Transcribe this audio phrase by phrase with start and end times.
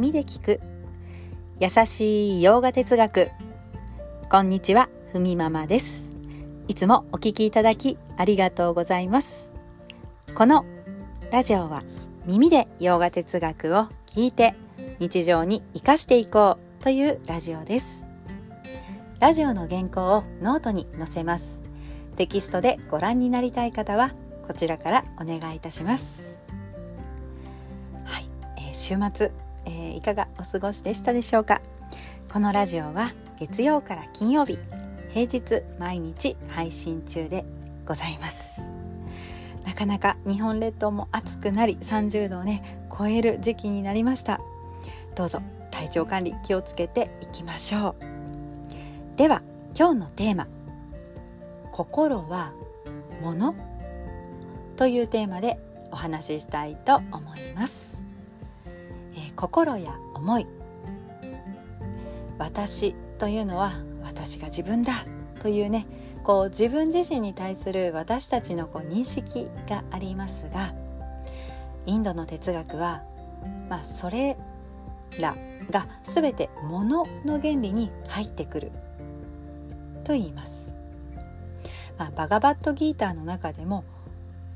[0.00, 0.60] 耳で聞く。
[1.58, 3.30] 優しいヨガ哲学。
[4.30, 6.08] こんにちはふみママです。
[6.68, 9.50] いつもお聞きいただきありがとうございます。
[10.34, 10.64] この
[11.30, 11.82] ラジオは
[12.24, 14.54] 耳でヨガ哲学を聞いて
[15.00, 18.06] 日常に生かしていこうというラジオです。
[19.18, 21.60] ラジオの原稿をノートに載せます。
[22.16, 24.12] テキストでご覧になりたい方は
[24.46, 26.38] こちらからお願いいたします。
[28.06, 28.24] はい、
[28.56, 29.30] えー、週末、
[29.70, 31.60] えー、いかがお過ごしでしたでしょうか？
[32.32, 34.58] このラジオは月曜から金曜日
[35.10, 37.44] 平日毎日配信中で
[37.86, 38.62] ございます。
[39.64, 44.40] なかなか日本列島も暑くなり30度をね超える時期になりました。
[45.14, 45.40] どうぞ
[45.70, 49.16] 体調管理気をつけていきましょう。
[49.16, 49.42] では
[49.78, 50.48] 今日のテーマ。
[51.72, 52.52] 心は
[53.22, 53.54] もの
[54.76, 55.58] というテーマで
[55.92, 57.99] お話ししたいと思います、
[59.40, 60.46] 心や思い
[62.36, 65.06] 私というのは私が自分だ
[65.38, 65.86] というね
[66.22, 70.74] こう自分自身に対する私たちのこう認識がありますが
[71.86, 73.02] インドの哲学は、
[73.70, 74.36] まあ、それ
[75.18, 75.34] ら
[75.70, 78.72] が全て物の原理に入ってくる
[80.04, 80.68] と言います。
[81.96, 83.84] まあ、バガバットギーターの中でも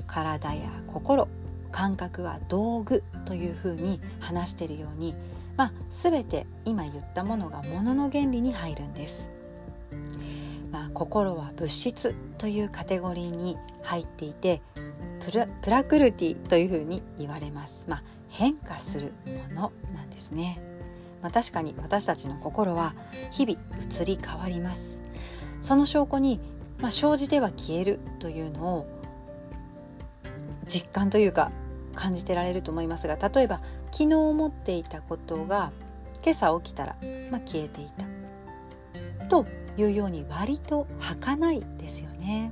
[0.05, 1.27] 体や心
[1.75, 5.13] 感覚は道具というふうに話しているように、
[5.57, 9.29] まあ、全て今言ったものがものの原理に入るんです。
[10.71, 14.61] まあ、心は物質というカテゴリーに入っていて
[15.25, 17.85] プラプラクルティというふうに言われます。
[17.89, 19.11] まあ、変化する
[19.49, 20.61] ものなんですね。
[21.21, 22.95] まあ、確かに私たちの心は
[23.31, 23.59] 日々
[24.01, 24.95] 移り変わります。
[25.61, 26.39] その証拠に、
[26.79, 28.87] まあ、生じては消えるというのを
[30.67, 31.51] 実感というか
[31.95, 35.71] 感じてられると思いますが例えば昨日思っていたことが
[36.23, 36.95] 今朝起きたら、
[37.31, 37.89] まあ、消えてい
[39.19, 39.45] たと
[39.77, 42.51] いうように割と儚いですよね。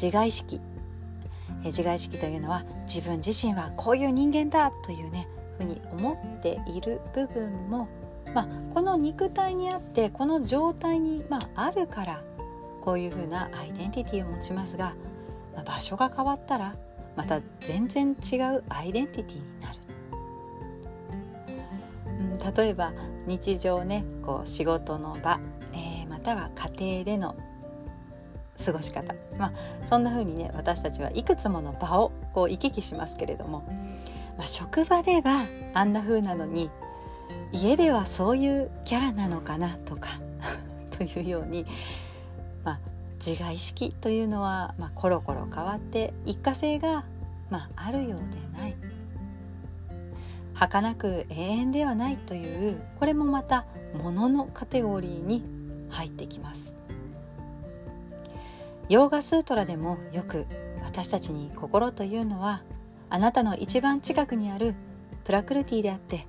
[0.00, 0.60] 自我意識
[1.64, 5.28] 自我意識というのは自分自身はこういう人間だというね
[5.58, 7.88] ふうに思っている部分も、
[8.34, 12.24] まあ、この肉体にあってこの状態に、まあ、あるから
[12.80, 14.96] こういうふうなアイデンティティを持ちますが
[15.54, 16.74] まあ、場所が変わったら
[17.16, 19.82] また全然違うアイデンティティになる。
[22.56, 22.92] 例えば
[23.26, 25.38] 日常ねこう仕事の場、
[25.72, 27.36] えー、または家庭での
[28.64, 29.52] 過ごし方、まあ、
[29.86, 33.64] そんな風にね私たちはいくつもの場をこう行き来しますけれども、
[34.38, 36.70] まあ、職場ではあんな風なのに
[37.52, 40.20] 家ではそういうキャラなのかなとか
[40.96, 41.66] というように、
[43.24, 47.04] 自我意識というのは、まあ、コロコロ変わって一過性が、
[47.50, 48.76] まあ、あるようでない。
[50.54, 55.44] 儚く永遠ではないというこれもまた物ののカテゴリーに
[55.88, 56.74] 入ってきます。
[58.88, 60.46] ヨーガスートラでもよく
[60.82, 62.62] 私たちに心というのは
[63.08, 64.74] あなたの一番近くにある
[65.24, 66.26] プラクルティであって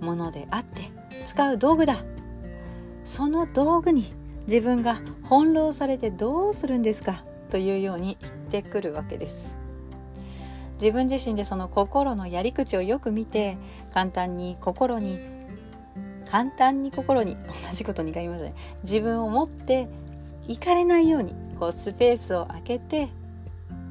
[0.00, 0.90] 物であって
[1.26, 2.02] 使う道具だ。
[3.04, 4.19] その道具に
[4.50, 7.22] 自分が翻弄されてどうするんですか？
[7.50, 9.48] というように言ってくるわけです。
[10.80, 13.56] 自分自身でその心のやり口をよく見て
[13.94, 15.20] 簡単に心に
[16.28, 19.88] 簡単に心に同じこと2回言いますね自分を持って
[20.48, 23.08] いかれないようにこうスペースを空けて、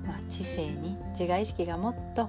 [0.06, 2.28] まあ、知性に自我意識がもっと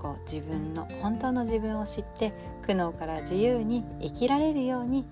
[0.00, 2.32] こう自分の本当の自分を知って
[2.62, 5.04] 苦悩から自由に生きられるように、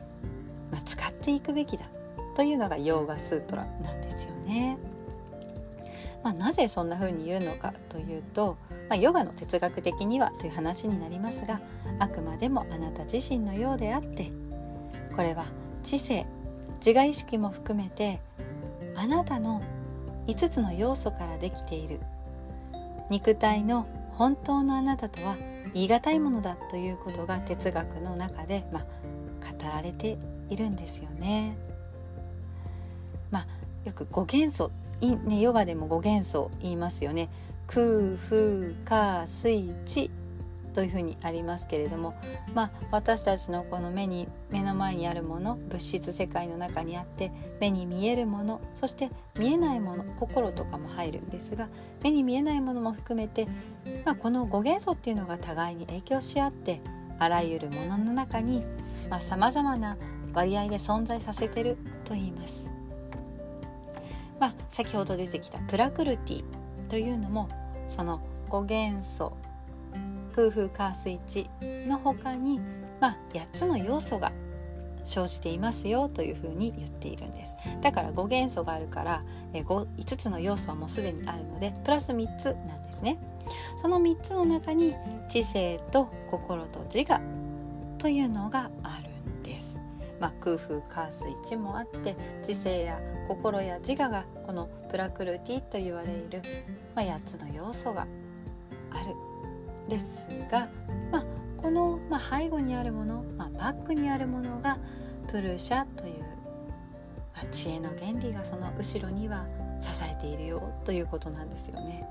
[0.70, 1.86] まあ、使っていくべきだ。
[2.38, 4.78] というのがヨーガスートラなんですよね。
[6.22, 8.56] まあ、なぜそんな風に言うのかというと、
[8.88, 11.60] まあ、ヨガの哲学的にはという話になりますが
[11.98, 14.30] あくまでもあなた自身のようであって
[15.16, 15.46] これは
[15.82, 16.26] 知性
[16.84, 18.20] 自我意識も含めて
[18.94, 19.60] あなたの
[20.28, 21.98] 5つの要素からできている
[23.10, 25.36] 肉体の本当のあなたとは
[25.74, 28.84] 言い難いものだということが哲学の中で、まあ、
[29.52, 30.18] 語られて
[30.50, 31.67] いるんですよね。
[33.30, 33.46] まあ、
[33.84, 34.70] よく5元素
[35.00, 37.28] ね、ヨガでも5元素言いますよね。
[37.68, 40.10] 空風火水地
[40.74, 42.14] というふうにありますけれども、
[42.54, 51.68] まあ、私たちのこの目に目の前にあるもの物質世界の中にあって目に見えるものそして見えないもの心とかも入るんですが
[52.02, 53.48] 目に見えないものも含めて、
[54.04, 56.80] まあ、この5元素っていうのが互いに影響し合って
[57.18, 58.64] あらゆるものの中に
[59.20, 59.96] さまざ、まな
[60.32, 62.77] 割合で存在させてると言います。
[64.38, 66.44] まあ、先ほど出てきたプラクルティ
[66.88, 67.48] というのも
[67.88, 68.20] その
[68.50, 69.36] 5元素
[70.34, 72.60] 空風カースイッチの他に、
[73.00, 74.32] まあ、8つの要素が
[75.04, 77.54] 生じていますよというふうに言っているんです。
[77.80, 83.18] だから5元素があるから 5, 5つの要素はもうすでにあるのでプラス3つなんですね。
[83.80, 84.94] その3つの中に
[85.28, 87.20] 知性と心と自我
[87.96, 89.07] というのがある、
[90.20, 96.42] まあ、空風カースイッチもあって知性や心や自我がこのプラクルティと言われる、
[96.94, 98.06] まあ、8つの要素が
[98.90, 99.14] ある
[99.88, 100.68] ですが、
[101.10, 101.24] まあ、
[101.56, 104.78] この、まあ、背後にあるもの、まあ、バックにあるものが
[105.30, 106.20] プルシャという、
[107.34, 109.46] まあ、知恵の原理がその後ろには
[109.80, 112.04] 支えているよということなんですよね。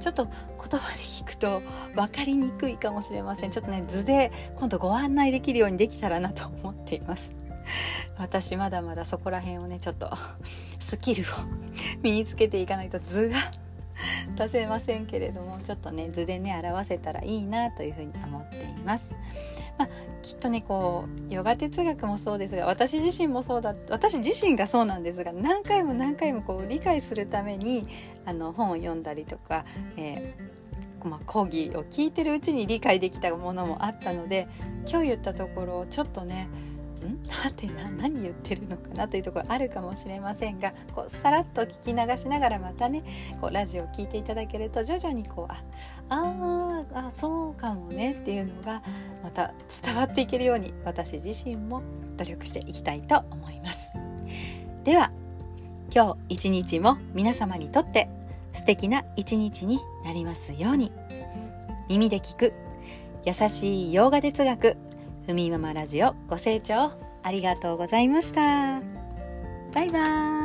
[0.00, 0.34] ちょっと言
[0.80, 1.62] 葉で聞くと
[1.94, 7.32] 分かりにくいかもしれませんちょっとね図で今度ご案内できるようにできたらなと思っています
[8.18, 10.10] 私まだまだそこら辺をねちょっと
[10.78, 11.26] スキルを
[12.02, 13.36] 身につけていかないと図が
[14.36, 19.13] 出せませんけれどもちょっとね図でね表せたらいいなというふうに思っています。
[20.24, 27.86] きっとねこうヨガ哲学もそうですが私自身もそうだ私自身がそうなんですが何回も何回もこう理解するために
[28.24, 29.66] あの本を読んだりとか、
[29.98, 34.48] えーまあ、講義を聞いてるうちに理解できたものもあったので
[34.88, 36.48] 今日言ったところちょっとね
[37.06, 37.22] ん。
[37.28, 43.02] はてな何言ってるのかなというところあるかもしれませんがこうさらっと聞き流しながらまたね
[43.40, 45.62] こうラジオを聞いていただけると徐々にこうあ
[46.08, 48.82] ああそうかもねっていうのが
[49.22, 49.52] また
[49.82, 51.82] 伝わっていけるように私自身も
[52.16, 53.90] 努力していきたいと思います。
[54.84, 55.10] では
[55.94, 58.08] 今日一日も皆様にとって
[58.52, 60.92] 素敵な一日になりますように。
[61.88, 62.52] 耳で聞く
[63.24, 64.76] 優しい洋画哲学。
[65.26, 66.92] ふみママラジオご清聴
[67.22, 68.82] ありがとうございました。
[69.72, 70.43] バイバーイ。